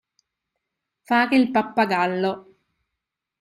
[1.03, 2.55] Fare il pappagallo.